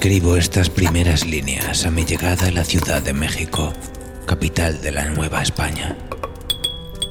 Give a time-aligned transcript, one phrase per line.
[0.00, 3.74] Escribo estas primeras líneas a mi llegada a la Ciudad de México,
[4.24, 5.94] capital de la Nueva España.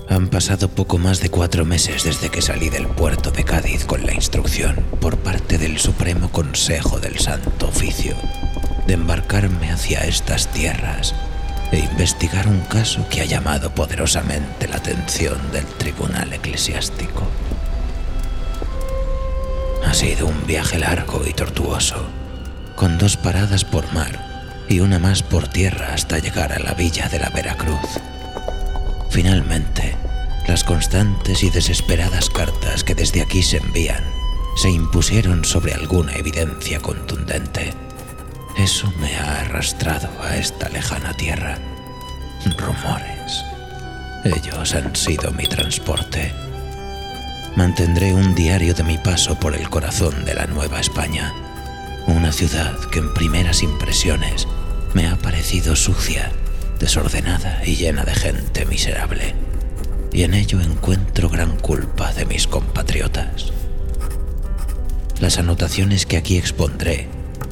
[0.10, 4.08] Han pasado poco más de cuatro meses desde que salí del puerto de Cádiz con
[4.08, 8.16] la instrucción, por parte del Supremo Consejo del Santo Oficio,
[8.88, 11.14] de embarcarme hacia estas tierras
[11.72, 17.22] e investigar un caso que ha llamado poderosamente la atención del Tribunal Eclesiástico.
[19.86, 22.19] Ha sido un viaje largo y tortuoso
[22.80, 27.10] con dos paradas por mar y una más por tierra hasta llegar a la villa
[27.10, 28.00] de la Veracruz.
[29.10, 29.98] Finalmente,
[30.48, 34.02] las constantes y desesperadas cartas que desde aquí se envían
[34.56, 37.74] se impusieron sobre alguna evidencia contundente.
[38.58, 41.58] Eso me ha arrastrado a esta lejana tierra.
[42.58, 43.44] Rumores.
[44.24, 46.34] Ellos han sido mi transporte.
[47.58, 51.34] Mantendré un diario de mi paso por el corazón de la Nueva España
[52.12, 54.48] una ciudad que en primeras impresiones
[54.94, 56.32] me ha parecido sucia,
[56.80, 59.36] desordenada y llena de gente miserable.
[60.12, 63.54] Y en ello encuentro gran culpa de mis compatriotas.
[65.20, 67.08] Las anotaciones que aquí expondré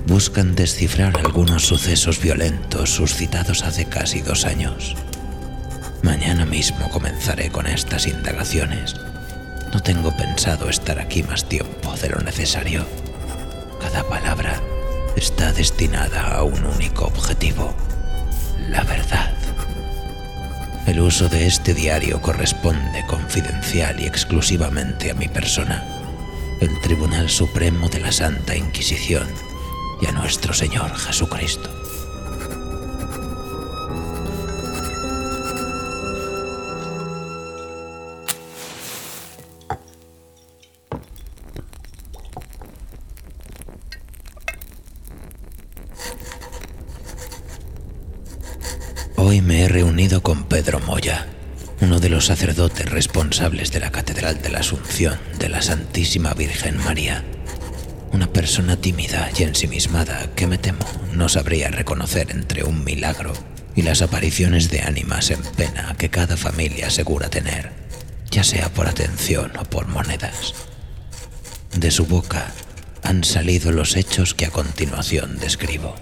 [0.07, 4.95] buscan descifrar algunos sucesos violentos suscitados hace casi dos años.
[6.01, 8.95] Mañana mismo comenzaré con estas indagaciones.
[9.73, 12.85] No tengo pensado estar aquí más tiempo de lo necesario.
[13.87, 14.61] Cada palabra
[15.15, 17.73] está destinada a un único objetivo,
[18.67, 19.31] la verdad.
[20.85, 25.85] El uso de este diario corresponde confidencial y exclusivamente a mi persona,
[26.59, 29.25] el Tribunal Supremo de la Santa Inquisición
[30.01, 31.69] y a nuestro Señor Jesucristo.
[51.79, 56.77] Uno de los sacerdotes responsables de la Catedral de la Asunción de la Santísima Virgen
[56.77, 57.23] María.
[58.11, 63.33] Una persona tímida y ensimismada que me temo no sabría reconocer entre un milagro
[63.75, 67.71] y las apariciones de ánimas en pena que cada familia asegura tener,
[68.29, 70.55] ya sea por atención o por monedas.
[71.77, 72.51] De su boca
[73.03, 75.95] han salido los hechos que a continuación describo.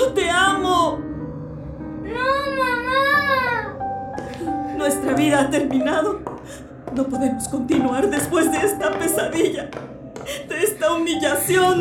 [0.00, 0.98] Yo te amo.
[2.02, 3.76] ¡No, mamá!
[4.78, 6.20] Nuestra vida ha terminado.
[6.94, 9.68] No podemos continuar después de esta pesadilla,
[10.48, 11.80] de esta humillación.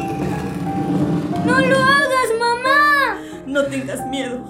[1.45, 3.21] ¡No lo hagas, mamá!
[3.45, 4.44] No tengas miedo.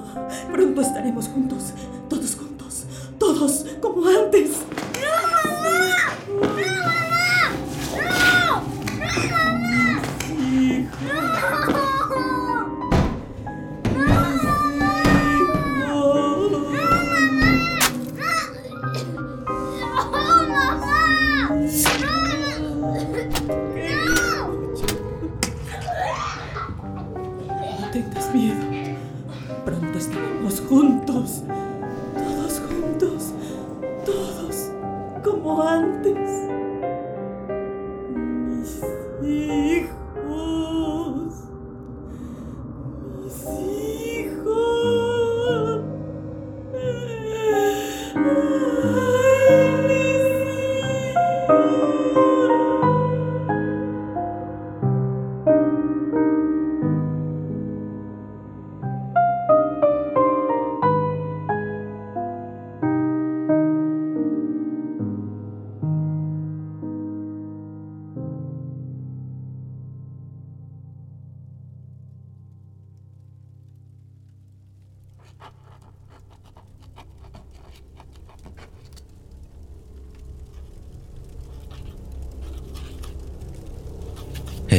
[0.51, 1.73] Pronto estaremos juntos,
[2.09, 2.85] todos juntos,
[3.19, 4.63] todos como antes.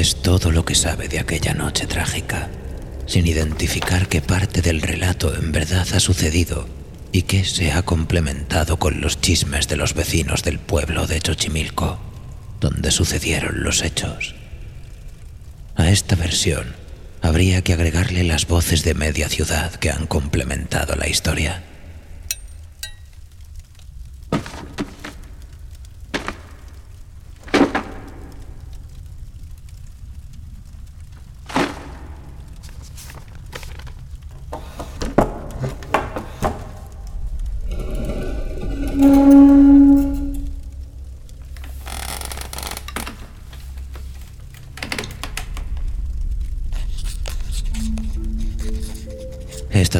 [0.01, 2.49] Es todo lo que sabe de aquella noche trágica,
[3.05, 6.67] sin identificar qué parte del relato en verdad ha sucedido
[7.13, 12.01] y qué se ha complementado con los chismes de los vecinos del pueblo de Xochimilco,
[12.61, 14.35] donde sucedieron los hechos.
[15.77, 16.75] A esta versión
[17.21, 21.63] habría que agregarle las voces de media ciudad que han complementado la historia.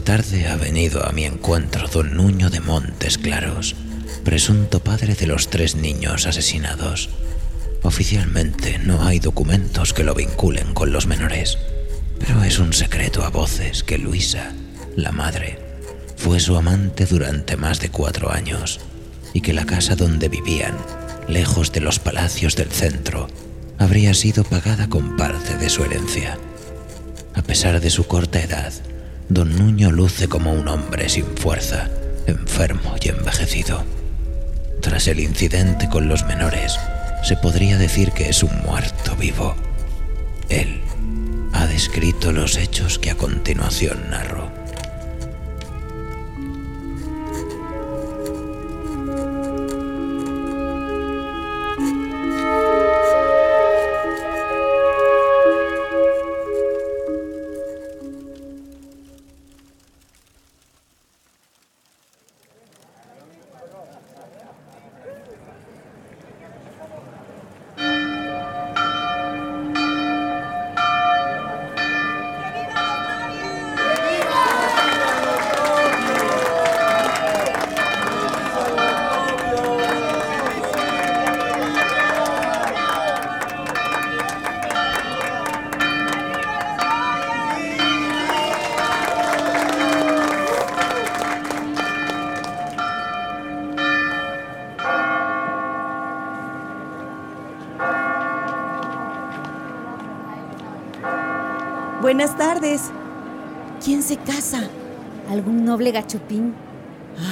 [0.03, 3.77] Tarde ha venido a mi encuentro don Nuño de Montes Claros,
[4.25, 7.11] presunto padre de los tres niños asesinados.
[7.83, 11.59] Oficialmente no hay documentos que lo vinculen con los menores,
[12.19, 14.53] pero es un secreto a voces que Luisa,
[14.97, 15.59] la madre,
[16.17, 18.81] fue su amante durante más de cuatro años
[19.35, 20.77] y que la casa donde vivían,
[21.29, 23.29] lejos de los palacios del centro,
[23.79, 26.39] habría sido pagada con parte de su herencia.
[27.35, 28.73] A pesar de su corta edad,
[29.31, 31.89] don Nuño luce como un hombre sin fuerza,
[32.27, 33.85] enfermo y envejecido.
[34.83, 36.79] Tras el incidente con los menores,
[37.23, 39.55] se podría decir que es un muerto vivo.
[40.49, 40.81] Él
[41.53, 44.50] ha descrito los hechos que a continuación narro.
[102.01, 102.91] Buenas tardes.
[103.85, 104.63] ¿Quién se casa?
[105.29, 106.55] ¿Algún noble gachupín?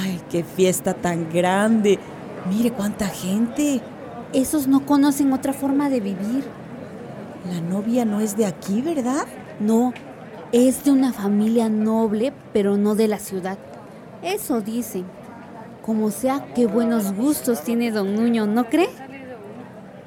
[0.03, 1.99] Ay, qué fiesta tan grande.
[2.51, 3.81] Mire cuánta gente.
[4.35, 6.45] Esos no conocen otra forma de vivir.
[7.51, 9.27] La novia no es de aquí, ¿verdad?
[9.59, 9.95] No,
[10.53, 13.57] es de una familia noble, pero no de la ciudad.
[14.23, 15.07] Eso dicen.
[15.81, 18.91] Como sea, qué buenos gustos tiene don Nuño, ¿no cree?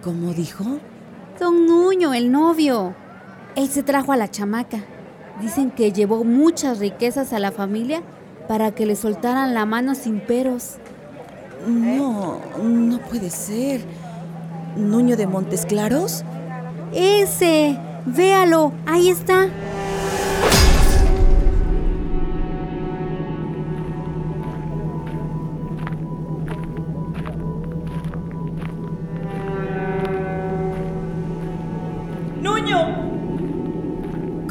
[0.03, 0.63] ¿Cómo dijo?
[1.39, 2.93] Don Nuño, el novio.
[3.55, 4.79] Él se trajo a la chamaca.
[5.41, 8.01] Dicen que llevó muchas riquezas a la familia
[8.47, 10.75] para que le soltaran la mano sin peros.
[11.67, 13.81] No, no puede ser.
[14.75, 16.23] ¿Nuño de Montes Claros?
[16.93, 19.47] Ese, véalo, ahí está.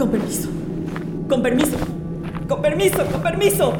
[0.00, 0.48] Con permiso.
[1.28, 1.76] Con permiso.
[2.48, 3.74] Con permiso, con permiso.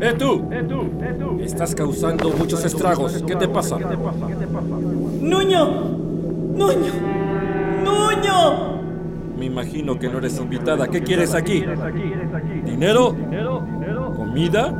[0.00, 0.48] ¡Eh tú!
[0.52, 0.82] ¡Eh tú!
[1.02, 1.40] ¡Eh tú!
[1.42, 3.24] Estás causando muchos estragos.
[3.26, 3.76] ¿Qué te pasa?
[3.76, 5.66] ¡Nuño!
[6.54, 6.92] ¡Nuño!
[7.84, 8.80] ¡Nuño!
[9.36, 10.86] Me imagino que no eres invitada.
[10.86, 11.64] ¿Qué quieres aquí?
[12.64, 13.16] ¿Dinero?
[14.14, 14.70] ¿Comida?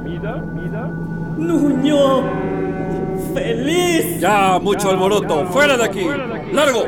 [1.38, 2.22] ¡Nuño!
[3.34, 4.20] ¡Feliz!
[4.20, 5.44] Ya, mucho alboroto.
[5.46, 6.06] ¡Fuera de aquí!
[6.52, 6.84] ¡Largo!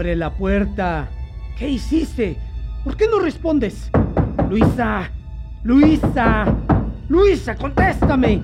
[0.00, 1.10] Abre la puerta.
[1.58, 2.38] ¿Qué hiciste?
[2.84, 3.90] ¿Por qué no respondes?
[4.48, 5.10] Luisa,
[5.62, 6.56] Luisa,
[7.06, 8.42] Luisa, contéstame.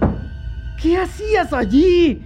[0.82, 2.22] ¿Qué hacías allí?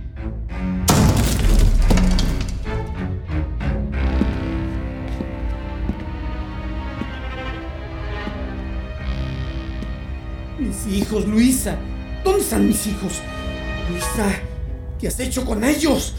[10.59, 11.77] Mis hijos, Luisa.
[12.25, 13.23] ¿Dónde están mis hijos?
[13.89, 14.27] Luisa,
[14.99, 16.17] ¿qué has hecho con ellos?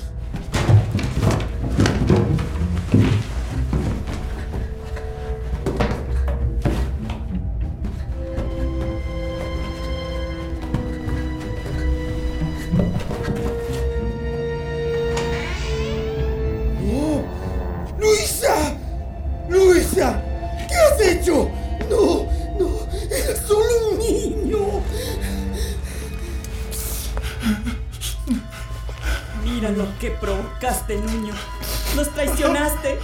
[30.91, 31.33] Provocaste, niño.
[31.95, 32.99] Nos traicionaste.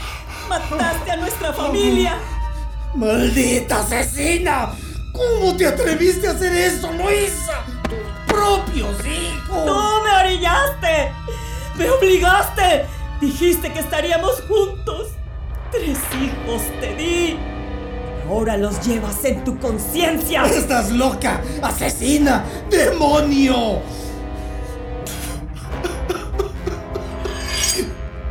[0.50, 2.18] Mataste a nuestra familia.
[2.96, 4.72] ¡Maldita asesina!
[5.12, 7.66] ¿Cómo te atreviste a hacer eso, Luisa?
[7.90, 9.66] ¡Tus propios hijos!
[9.66, 11.12] ¡Tú me orillaste!
[11.76, 12.86] ¡Me obligaste!
[13.20, 15.10] Dijiste que estaríamos juntos.
[15.72, 17.38] Tres hijos te di.
[18.30, 20.46] Ahora los llevas en tu conciencia.
[20.46, 21.42] ¡Estás loca!
[21.62, 22.46] ¡Asesina!
[22.70, 23.82] ¡Demonio!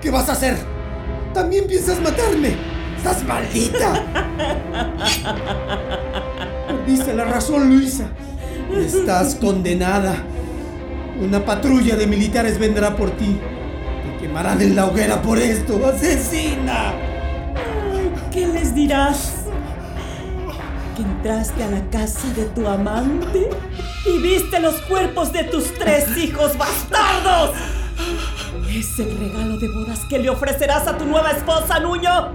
[0.07, 0.57] Qué vas a hacer?
[1.35, 2.55] ¿También piensas matarme?
[2.97, 4.05] ¡Estás maldita!
[6.69, 8.05] Perdiste la razón, Luisa.
[8.73, 10.15] Estás condenada.
[11.21, 13.37] Una patrulla de militares vendrá por ti.
[14.05, 16.95] Te quemarán en la hoguera por esto, asesina.
[18.31, 19.33] ¿Qué les dirás?
[20.95, 23.51] Que entraste a la casa de tu amante
[24.07, 27.57] y viste los cuerpos de tus tres hijos bastardos.
[28.77, 32.31] Es el regalo de bodas que le ofrecerás a tu nueva esposa, Nuño.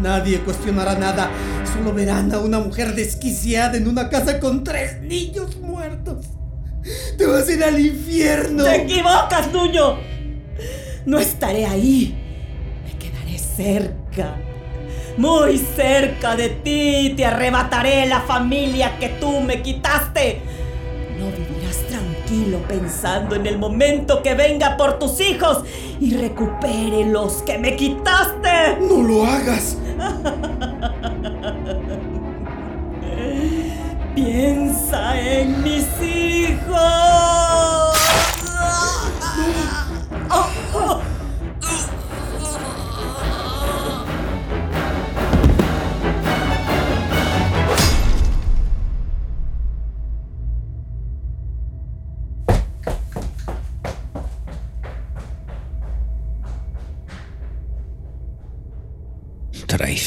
[0.00, 1.28] Nadie cuestionará nada.
[1.64, 6.26] Solo verán a una mujer desquiciada en una casa con tres niños muertos.
[7.18, 8.62] Te vas a ir al infierno.
[8.62, 9.98] ¡Te equivocas, Nuño!
[11.06, 12.16] No estaré ahí.
[12.84, 14.36] Me quedaré cerca.
[15.16, 17.14] Muy cerca de ti.
[17.16, 20.40] Te arrebataré la familia que tú me quitaste.
[22.32, 25.64] Tranquilo pensando en el momento que venga por tus hijos
[26.00, 28.78] y recupere los que me quitaste.
[28.80, 29.76] No lo hagas.
[34.14, 37.51] Piensa en mis hijos.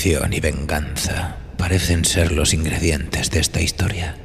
[0.06, 4.16] Y venganza parecen ser los ingredientes de esta historia.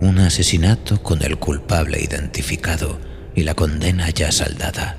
[0.00, 2.98] Un asesinato con el culpable identificado
[3.34, 4.96] y la condena ya saldada.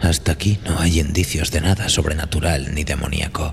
[0.00, 3.52] Hasta aquí no hay indicios de nada sobrenatural ni demoníaco,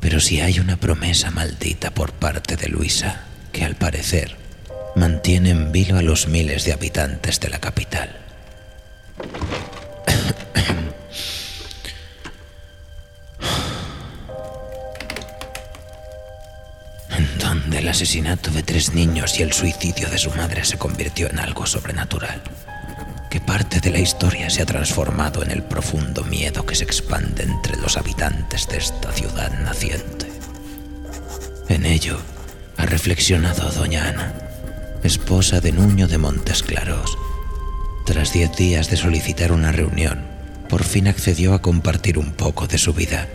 [0.00, 4.36] pero sí hay una promesa maldita por parte de Luisa, que al parecer
[4.94, 8.18] mantiene en vilo a los miles de habitantes de la capital.
[17.88, 21.64] El asesinato de tres niños y el suicidio de su madre se convirtió en algo
[21.64, 22.42] sobrenatural,
[23.30, 27.44] que parte de la historia se ha transformado en el profundo miedo que se expande
[27.44, 30.30] entre los habitantes de esta ciudad naciente.
[31.70, 32.18] En ello
[32.76, 34.34] ha reflexionado doña Ana,
[35.02, 37.16] esposa de Nuño de Montes Claros.
[38.04, 40.26] Tras diez días de solicitar una reunión,
[40.68, 43.28] por fin accedió a compartir un poco de su vida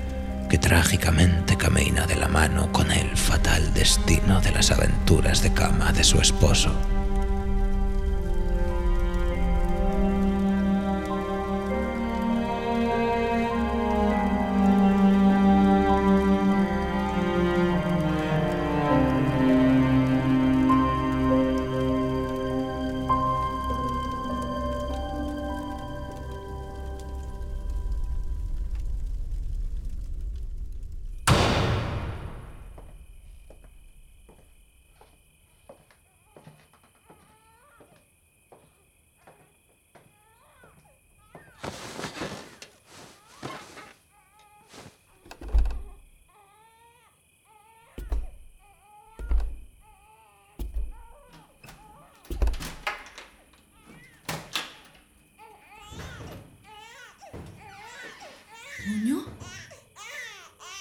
[0.54, 5.92] que trágicamente camina de la mano con el fatal destino de las aventuras de cama
[5.92, 6.72] de su esposo.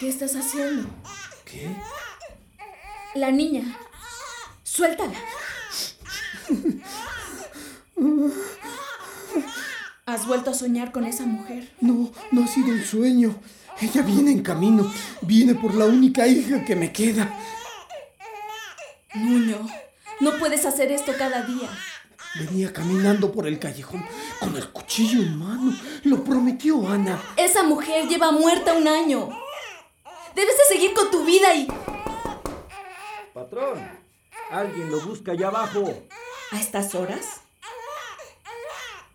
[0.02, 0.88] ¿Qué estás haciendo?
[1.44, 1.70] ¿Qué?
[3.14, 3.78] La niña.
[4.64, 5.14] Suéltala.
[10.04, 11.72] ¿Has vuelto a soñar con esa mujer?
[11.80, 13.36] No, no ha sido un sueño.
[13.80, 14.92] Ella viene en camino.
[15.20, 17.38] Viene por la única hija que me queda.
[19.14, 19.68] Nuño,
[20.18, 21.70] no puedes hacer esto cada día.
[22.40, 24.04] Venía caminando por el callejón
[24.40, 25.78] con el cuchillo en mano.
[26.02, 27.22] Lo prometió Ana.
[27.36, 29.41] Esa mujer lleva muerta un año.
[30.42, 31.68] Debes de seguir con tu vida y...
[33.32, 33.78] Patrón,
[34.50, 35.84] alguien lo busca allá abajo.
[36.50, 37.42] ¿A estas horas?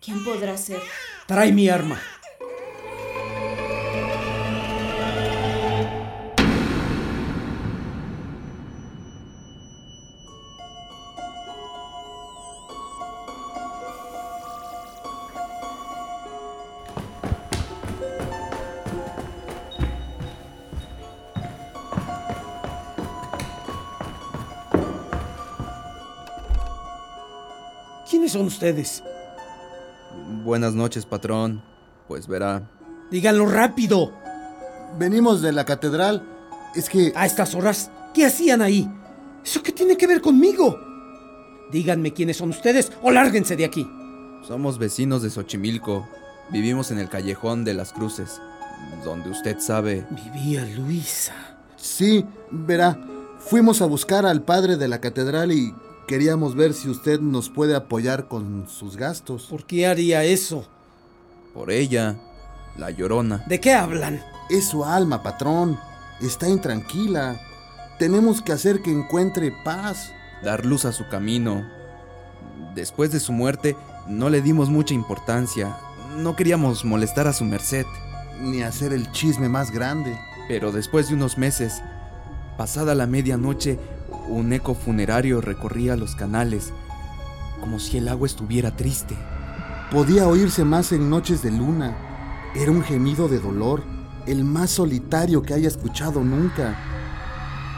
[0.00, 0.80] ¿Quién podrá ser?
[1.26, 2.00] Trae mi arma.
[28.28, 29.02] ¿Quiénes son ustedes?
[30.44, 31.62] Buenas noches, patrón.
[32.06, 32.68] Pues verá.
[33.10, 34.12] Díganlo rápido.
[34.98, 36.22] Venimos de la catedral.
[36.74, 37.10] Es que...
[37.16, 37.90] ¿A estas horas?
[38.12, 38.86] ¿Qué hacían ahí?
[39.42, 40.78] ¿Eso qué tiene que ver conmigo?
[41.72, 43.88] Díganme quiénes son ustedes o lárguense de aquí.
[44.46, 46.06] Somos vecinos de Xochimilco.
[46.50, 48.42] Vivimos en el callejón de las cruces,
[49.04, 50.06] donde usted sabe...
[50.10, 51.32] Vivía Luisa.
[51.78, 52.98] Sí, verá.
[53.38, 55.72] Fuimos a buscar al padre de la catedral y
[56.08, 59.46] queríamos ver si usted nos puede apoyar con sus gastos.
[59.48, 60.66] ¿Por qué haría eso?
[61.54, 62.16] Por ella,
[62.76, 63.44] la llorona.
[63.46, 64.20] ¿De qué hablan?
[64.48, 65.78] Es su alma, patrón.
[66.20, 67.38] Está intranquila.
[67.98, 70.12] Tenemos que hacer que encuentre paz.
[70.42, 71.68] Dar luz a su camino.
[72.74, 73.76] Después de su muerte,
[74.08, 75.76] no le dimos mucha importancia.
[76.16, 77.84] No queríamos molestar a su merced.
[78.40, 80.18] Ni hacer el chisme más grande.
[80.48, 81.82] Pero después de unos meses,
[82.56, 83.78] pasada la medianoche,
[84.28, 86.72] un eco funerario recorría los canales,
[87.60, 89.16] como si el agua estuviera triste.
[89.90, 91.96] Podía oírse más en noches de luna.
[92.54, 93.82] Era un gemido de dolor,
[94.26, 96.76] el más solitario que haya escuchado nunca.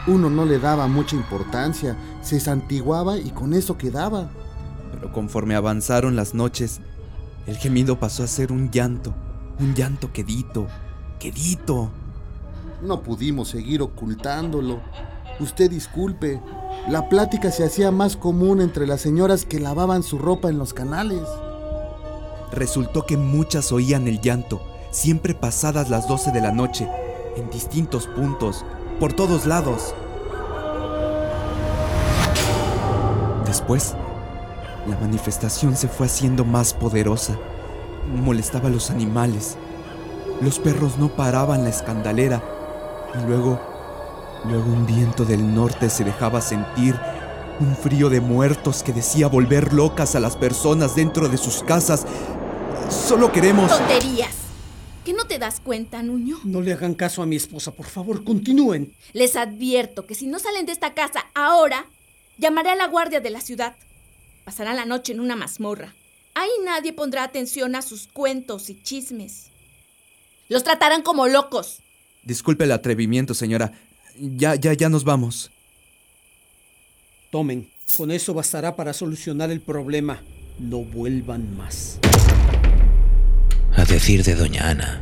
[0.07, 4.31] Uno no le daba mucha importancia, se santiguaba y con eso quedaba.
[4.93, 6.81] Pero conforme avanzaron las noches,
[7.47, 9.15] el gemido pasó a ser un llanto,
[9.59, 10.67] un llanto quedito,
[11.19, 11.91] quedito.
[12.83, 14.81] No pudimos seguir ocultándolo.
[15.40, 16.38] Usted disculpe,
[16.87, 20.74] la plática se hacía más común entre las señoras que lavaban su ropa en los
[20.74, 21.22] canales.
[22.53, 26.87] Resultó que muchas oían el llanto, siempre pasadas las 12 de la noche,
[27.37, 28.66] en distintos puntos,
[28.98, 29.94] por todos lados.
[33.46, 33.94] Después,
[34.87, 37.38] la manifestación se fue haciendo más poderosa.
[38.14, 39.57] Molestaba a los animales.
[40.42, 42.42] Los perros no paraban la escandalera.
[43.14, 43.70] Y luego,
[44.44, 46.94] luego un viento del norte se dejaba sentir,
[47.61, 52.07] un frío de muertos que decía volver locas a las personas dentro de sus casas.
[52.88, 53.70] Solo queremos...
[53.70, 54.35] ¡Tonterías!
[55.05, 56.38] ¿Que no te das cuenta, Nuño?
[56.44, 58.94] No le hagan caso a mi esposa, por favor, continúen.
[59.12, 61.87] Les advierto que si no salen de esta casa ahora,
[62.38, 63.76] llamaré a la guardia de la ciudad.
[64.44, 65.94] Pasarán la noche en una mazmorra.
[66.35, 69.50] Ahí nadie pondrá atención a sus cuentos y chismes.
[70.48, 71.81] Los tratarán como locos.
[72.22, 73.72] Disculpe el atrevimiento, señora.
[74.18, 75.51] Ya, ya, ya nos vamos.
[77.31, 80.23] Tomen, con eso bastará para solucionar el problema.
[80.59, 81.99] No vuelvan más.
[83.77, 85.01] A decir de doña Ana,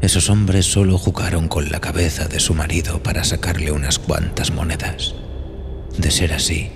[0.00, 5.14] esos hombres solo jugaron con la cabeza de su marido para sacarle unas cuantas monedas.
[5.98, 6.70] De ser así,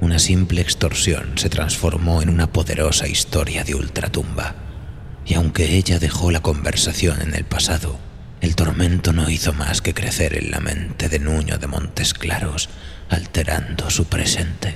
[0.00, 4.54] una simple extorsión se transformó en una poderosa historia de ultratumba.
[5.24, 7.98] Y aunque ella dejó la conversación en el pasado,
[8.44, 12.68] el tormento no hizo más que crecer en la mente de Nuño de Montes Claros,
[13.08, 14.74] alterando su presente.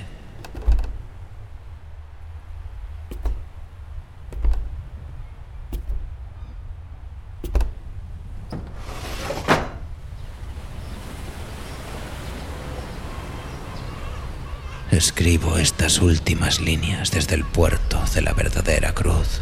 [14.89, 19.41] Escribo estas últimas líneas desde el puerto de la verdadera cruz,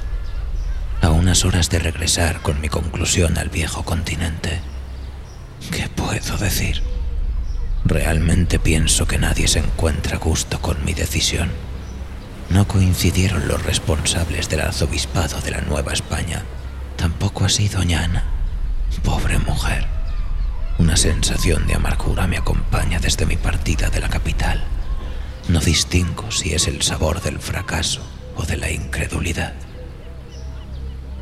[1.17, 4.59] unas horas de regresar con mi conclusión al viejo continente.
[5.71, 6.83] ¿Qué puedo decir?
[7.83, 11.49] Realmente pienso que nadie se encuentra a gusto con mi decisión.
[12.49, 16.43] No coincidieron los responsables del arzobispado de la Nueva España.
[16.95, 18.23] Tampoco así doña Ana.
[19.03, 19.87] Pobre mujer.
[20.77, 24.63] Una sensación de amargura me acompaña desde mi partida de la capital.
[25.49, 28.01] No distingo si es el sabor del fracaso
[28.35, 29.53] o de la incredulidad.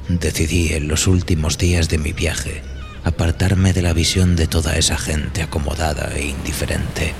[0.08, 2.62] Decidí en los últimos días de mi viaje
[3.04, 7.15] apartarme de la visión de toda esa gente acomodada e indiferente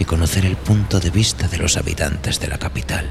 [0.00, 3.08] y conocer el punto de vista de los habitantes de la capital,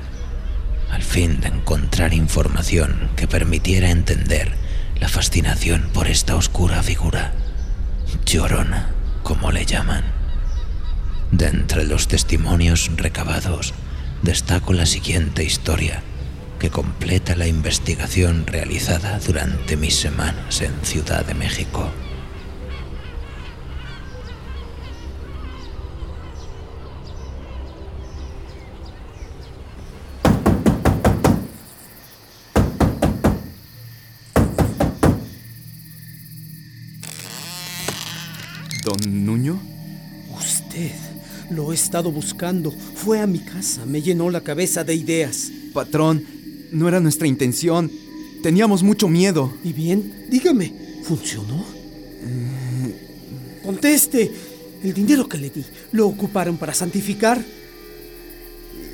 [0.91, 4.51] al fin de encontrar información que permitiera entender
[4.99, 7.32] la fascinación por esta oscura figura,
[8.25, 8.89] llorona,
[9.23, 10.04] como le llaman.
[11.32, 13.73] De entre los testimonios recabados,
[14.23, 16.04] destaco la siguiente historia
[16.65, 21.91] que completa la investigación realizada durante mis semanas en Ciudad de México.
[38.84, 39.62] ¿Don Nuño?
[40.36, 40.93] Usted.
[41.51, 42.71] Lo he estado buscando.
[42.71, 43.86] Fue a mi casa.
[43.86, 45.51] Me llenó la cabeza de ideas.
[45.71, 46.25] Patrón,
[46.71, 47.91] no era nuestra intención.
[48.41, 49.54] Teníamos mucho miedo.
[49.63, 50.28] ¿Y bien?
[50.30, 50.73] Dígame,
[51.04, 51.65] ¿funcionó?
[53.63, 54.32] Conteste.
[54.84, 57.43] El dinero que le di, ¿lo ocuparon para santificar?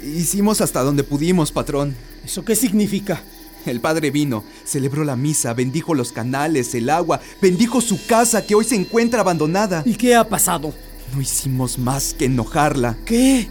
[0.06, 1.96] Hicimos hasta donde pudimos, patrón.
[2.24, 3.22] ¿Eso qué significa?
[3.66, 8.56] El padre vino, celebró la misa, bendijo los canales, el agua, bendijo su casa que
[8.56, 9.84] hoy se encuentra abandonada.
[9.86, 10.74] ¿Y qué ha pasado?
[11.14, 12.98] No hicimos más que enojarla.
[13.06, 13.50] ¿Qué?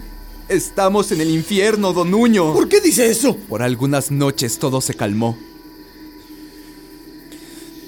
[0.51, 2.53] Estamos en el infierno, don Nuño.
[2.53, 3.37] ¿Por qué dice eso?
[3.37, 5.39] Por algunas noches todo se calmó.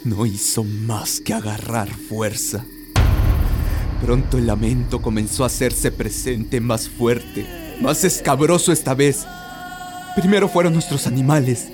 [0.05, 2.65] No hizo más que agarrar fuerza.
[4.01, 7.45] Pronto el lamento comenzó a hacerse presente más fuerte,
[7.81, 9.27] más escabroso esta vez.
[10.15, 11.67] Primero fueron nuestros animales,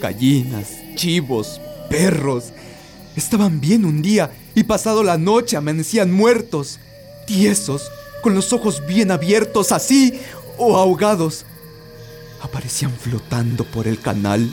[0.00, 2.54] gallinas, chivos, perros.
[3.14, 6.78] Estaban bien un día y pasado la noche amanecían muertos,
[7.26, 10.20] tiesos, con los ojos bien abiertos así
[10.58, 11.44] o ahogados.
[12.42, 14.50] Aparecían flotando por el canal.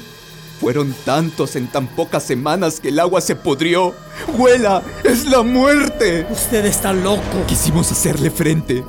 [0.60, 3.94] Fueron tantos en tan pocas semanas que el agua se podrió.
[4.38, 4.82] ¡Huela!
[5.04, 6.26] ¡Es la muerte!
[6.32, 7.46] Usted está loco.
[7.48, 8.84] Quisimos hacerle frente.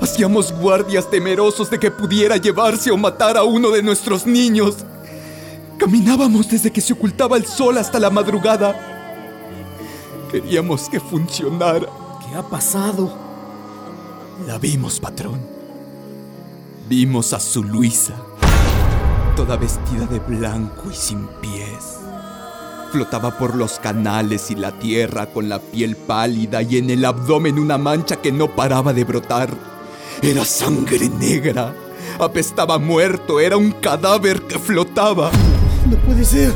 [0.00, 4.76] Hacíamos guardias temerosos de que pudiera llevarse o matar a uno de nuestros niños.
[5.76, 8.74] Caminábamos desde que se ocultaba el sol hasta la madrugada.
[10.32, 11.86] Queríamos que funcionara.
[12.26, 13.19] ¿Qué ha pasado?
[14.46, 15.38] La vimos, patrón.
[16.88, 18.14] Vimos a su Luisa,
[19.36, 21.98] toda vestida de blanco y sin pies.
[22.90, 27.58] Flotaba por los canales y la tierra con la piel pálida y en el abdomen
[27.58, 29.50] una mancha que no paraba de brotar.
[30.22, 31.74] Era sangre negra.
[32.18, 33.40] Apestaba muerto.
[33.40, 35.30] Era un cadáver que flotaba.
[35.88, 36.52] No puede ser.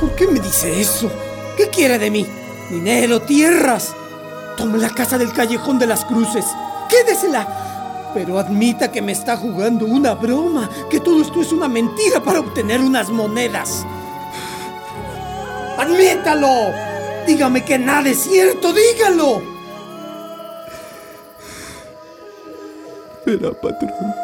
[0.00, 1.10] ¿Por qué me dice eso?
[1.56, 2.26] ¿Qué quiere de mí?
[2.68, 3.22] ¿Dinero?
[3.22, 3.94] ¿Tierras?
[4.56, 6.44] Tome la casa del callejón de las cruces.
[6.88, 7.46] Quédesela.
[8.14, 12.40] Pero admita que me está jugando una broma, que todo esto es una mentira para
[12.40, 13.84] obtener unas monedas.
[15.78, 16.72] ¡Admítalo!
[17.26, 19.42] Dígame que nada es cierto, dígalo.
[23.26, 24.14] Verá, patrón.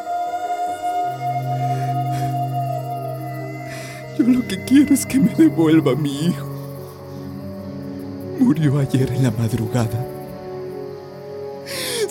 [4.19, 6.47] Yo lo que quiero es que me devuelva a mi hijo.
[8.39, 10.14] Murió ayer en la madrugada.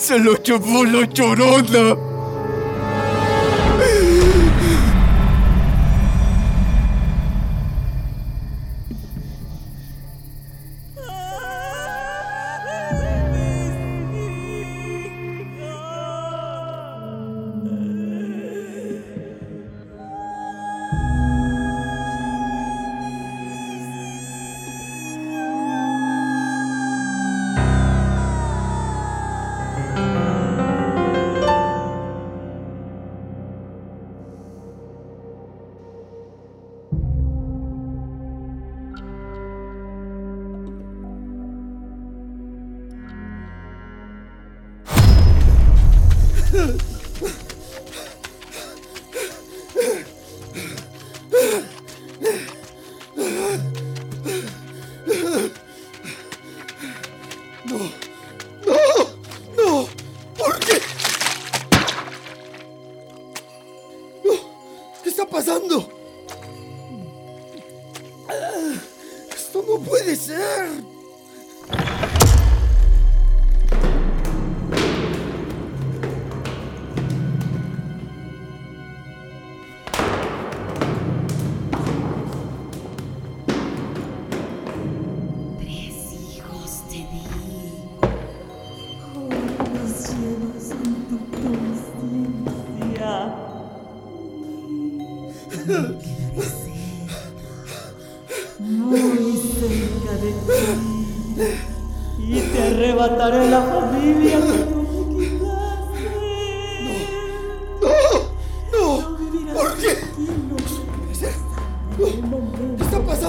[0.04, 2.13] Se lo llevó la llorona.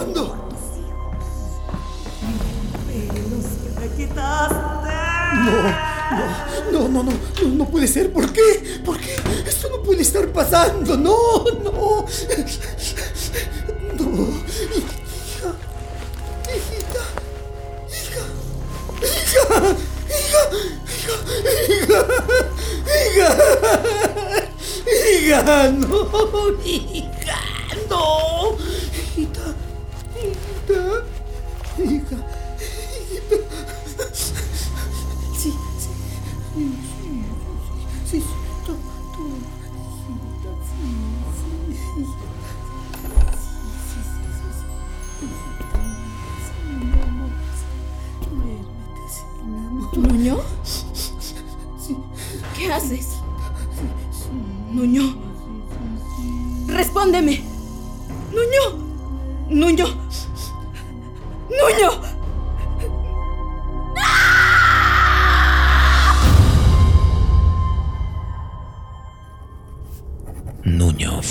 [0.04, 0.36] Pasando?
[6.72, 8.12] No, no, no, no, no, no, puede ser.
[8.12, 8.80] ¿Por qué?
[8.84, 9.16] ¿Por qué?
[9.46, 10.96] Esto no puede estar pasando.
[10.96, 12.04] No, no.
[13.94, 14.04] No.
[15.34, 15.50] Hija,
[16.54, 17.04] hijita,
[17.88, 18.24] hija,
[19.02, 19.56] hija,
[20.10, 20.40] hija,
[21.76, 22.00] hija,
[23.06, 23.30] hija,
[25.16, 25.98] hija, no,
[26.64, 27.38] hija,
[27.88, 28.33] no.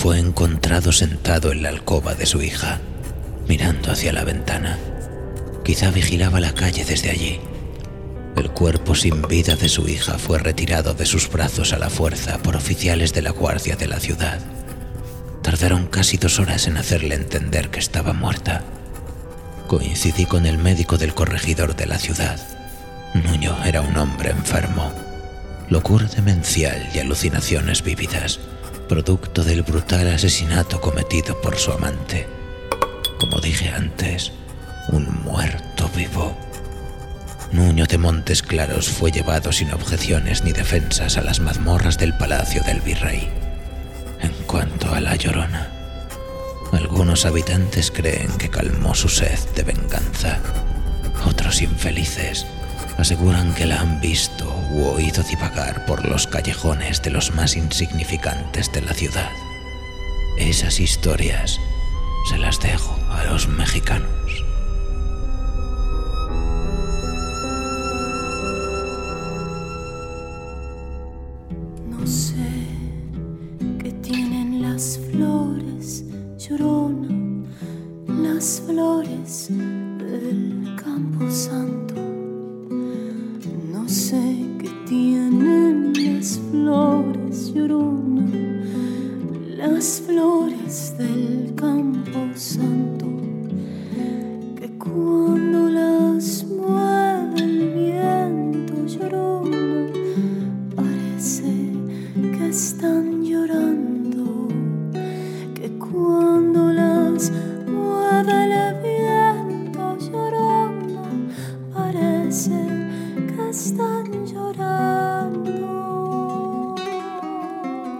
[0.03, 2.81] Fue encontrado sentado en la alcoba de su hija,
[3.47, 4.77] mirando hacia la ventana.
[5.63, 7.39] Quizá vigilaba la calle desde allí.
[8.35, 12.37] El cuerpo sin vida de su hija fue retirado de sus brazos a la fuerza
[12.39, 14.41] por oficiales de la guardia de la ciudad.
[15.41, 18.61] Tardaron casi dos horas en hacerle entender que estaba muerta.
[19.67, 22.41] Coincidí con el médico del corregidor de la ciudad.
[23.13, 24.91] Nuño era un hombre enfermo.
[25.69, 28.41] Locura demencial y alucinaciones vívidas,
[28.93, 32.27] producto del brutal asesinato cometido por su amante.
[33.19, 34.31] Como dije antes,
[34.89, 36.37] un muerto vivo.
[37.51, 42.61] Nuño de Montes Claros fue llevado sin objeciones ni defensas a las mazmorras del palacio
[42.61, 43.31] del virrey.
[44.21, 45.71] En cuanto a la llorona,
[46.71, 50.37] algunos habitantes creen que calmó su sed de venganza.
[51.25, 52.45] Otros infelices
[52.97, 58.71] aseguran que la han visto u oído divagar por los callejones de los más insignificantes
[58.71, 59.31] de la ciudad.
[60.37, 61.59] Esas historias
[62.29, 64.52] se las dejo a los mexicanos.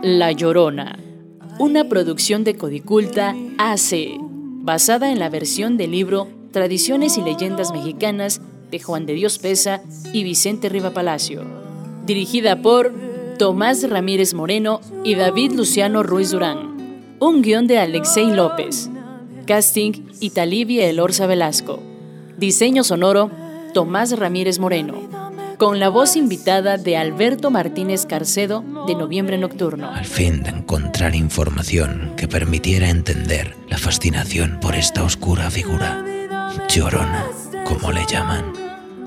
[0.04, 1.00] La Llorona,
[1.60, 8.42] una producción de Codiculta AC, basada en la versión del libro Tradiciones y Leyendas Mexicanas
[8.70, 11.46] de Juan de Dios Pesa y Vicente Riva Palacio,
[12.06, 12.92] dirigida por
[13.40, 18.90] Tomás Ramírez Moreno y David Luciano Ruiz Durán, un guion de Alexei López,
[19.46, 21.80] casting Italivia Elorza Velasco,
[22.38, 23.32] diseño sonoro
[23.74, 24.96] Tomás Ramírez Moreno,
[25.58, 29.90] con la voz invitada de Alberto Martínez Carcedo de Noviembre Nocturno.
[29.90, 36.04] Al fin de encontrar información que permitiera entender la fascinación por esta oscura figura,
[36.70, 37.26] Llorona,
[37.66, 38.54] como le llaman.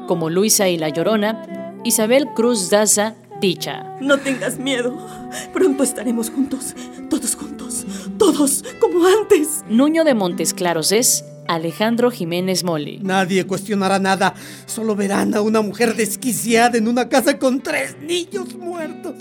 [0.06, 3.85] Como Luisa y la Llorona, Isabel Cruz Daza, Dicha.
[4.00, 4.96] No tengas miedo.
[5.52, 6.74] Pronto estaremos juntos.
[7.11, 7.85] Todos juntos.
[8.18, 9.62] Todos como antes.
[9.68, 12.98] Nuño de Montes Claros es Alejandro Jiménez Moli.
[13.02, 14.35] Nadie cuestionará nada.
[14.66, 19.14] Solo verán a una mujer desquiciada en una casa con tres niños muertos.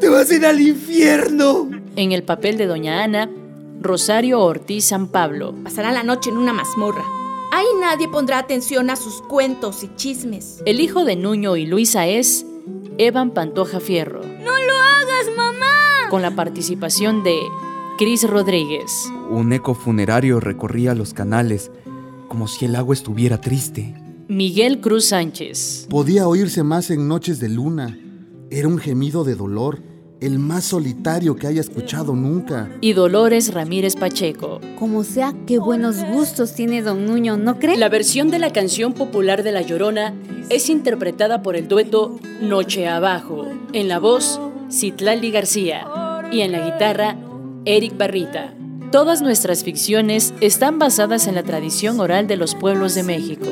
[0.00, 1.70] Te vas a ir al infierno.
[1.96, 3.28] En el papel de Doña Ana,
[3.80, 5.54] Rosario Ortiz San Pablo.
[5.62, 7.04] Pasará la noche en una mazmorra.
[7.52, 10.62] Ahí nadie pondrá atención a sus cuentos y chismes.
[10.64, 12.46] El hijo de Nuño y Luisa es
[12.96, 14.22] Evan Pantoja Fierro.
[14.22, 16.08] ¡No lo hagas, mamá!
[16.08, 17.38] Con la participación de
[18.02, 19.12] Cris Rodríguez.
[19.30, 21.70] Un eco funerario recorría los canales,
[22.26, 23.94] como si el agua estuviera triste.
[24.26, 25.86] Miguel Cruz Sánchez.
[25.88, 27.96] Podía oírse más en noches de luna.
[28.50, 29.84] Era un gemido de dolor,
[30.20, 32.76] el más solitario que haya escuchado nunca.
[32.80, 34.60] Y Dolores Ramírez Pacheco.
[34.80, 37.76] Como sea, qué buenos gustos tiene don Nuño, ¿no cree?
[37.76, 40.12] La versión de la canción popular de La Llorona
[40.50, 44.40] es interpretada por el dueto Noche Abajo, en la voz
[44.72, 45.86] Citlali García
[46.32, 47.16] y en la guitarra
[47.64, 48.52] Eric Barrita.
[48.90, 53.46] Todas nuestras ficciones están basadas en la tradición oral de los pueblos de México.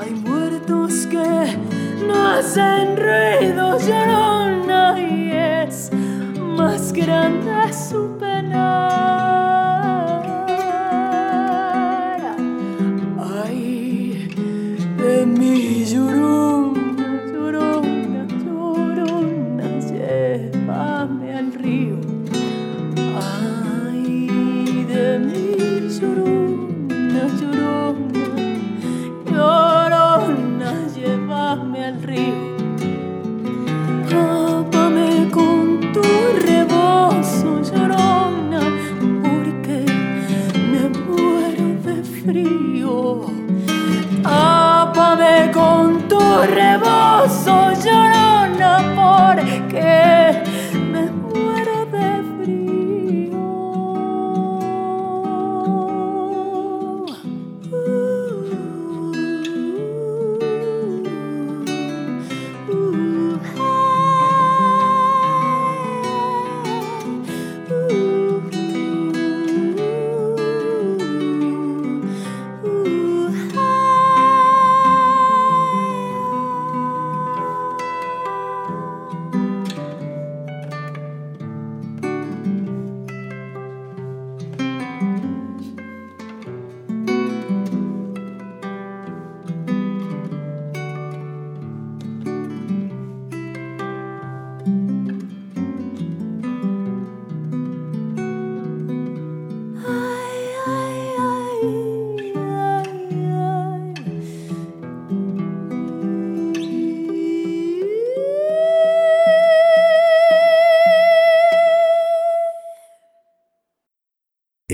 [0.00, 3.78] Hay muertos que no hacen ruido,
[5.68, 5.90] es
[6.56, 8.08] más grande su.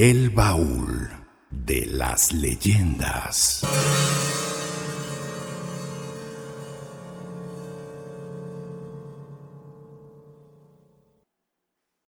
[0.05, 1.09] El baúl
[1.51, 3.65] de las leyendas.